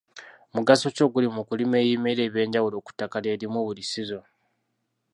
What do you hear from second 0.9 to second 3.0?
ki oguli mu kulima ebimera eby'enjawulo ku